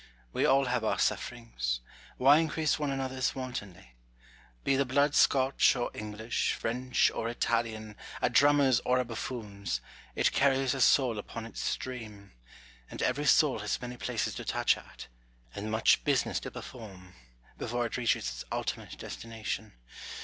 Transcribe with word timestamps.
We 0.33 0.47
all 0.47 0.65
have 0.65 0.83
our 0.83 0.97
sufferings: 0.97 1.79
why 2.17 2.37
increase 2.39 2.79
one 2.79 2.89
another's 2.89 3.35
wantonly 3.35 3.93
1 4.63 4.63
Be 4.63 4.75
the 4.75 4.83
blood 4.83 5.13
Scotch 5.13 5.75
or 5.75 5.91
English, 5.93 6.53
French 6.53 7.11
or 7.11 7.29
Italian, 7.29 7.95
a 8.19 8.27
drummer's 8.27 8.79
or 8.79 8.97
a 8.97 9.05
buffoon's, 9.05 9.79
it 10.15 10.31
carries 10.31 10.73
a 10.73 10.81
soul 10.81 11.19
upon 11.19 11.45
its 11.45 11.61
stream; 11.61 12.31
and 12.89 13.03
every 13.03 13.25
soul 13.25 13.59
has 13.59 13.79
many 13.79 13.95
places 13.97 14.33
to 14.33 14.43
touch 14.43 14.75
at, 14.75 15.05
and 15.53 15.69
much 15.69 16.03
business 16.03 16.39
to 16.39 16.49
perform, 16.49 17.13
before 17.59 17.85
it 17.85 17.95
reaches 17.95 18.25
its 18.27 18.43
ultimate 18.51 18.97
destination. 18.97 19.73